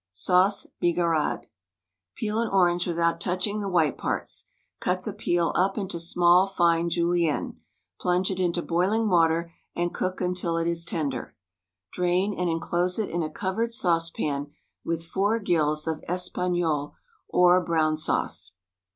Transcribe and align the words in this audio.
Sauce 0.13 0.65
Bigarade: 0.81 1.45
Peel 2.15 2.39
an 2.39 2.47
orange 2.49 2.87
without 2.87 3.21
touching 3.21 3.59
the 3.59 3.69
white 3.69 3.99
parts, 3.99 4.45
cut 4.79 5.03
the 5.03 5.13
peel 5.13 5.53
up 5.55 5.77
into 5.77 5.99
small, 5.99 6.47
fine 6.47 6.89
julienne. 6.89 7.59
Plunge 7.99 8.31
it 8.31 8.39
into 8.39 8.63
boiling 8.63 9.09
water, 9.09 9.53
and 9.75 9.93
cook 9.93 10.19
until 10.19 10.57
it 10.57 10.67
is 10.67 10.83
tender. 10.85 11.35
Drain 11.91 12.33
and 12.35 12.49
enclose 12.49 12.97
it 12.97 13.09
in 13.11 13.21
a 13.21 13.29
covered 13.29 13.71
saucepan 13.71 14.47
with 14.83 15.05
four 15.05 15.37
gills 15.37 15.85
of 15.85 16.03
espagnole 16.09 16.95
or 17.27 17.63
brown 17.63 17.95
sauce. 17.95 18.53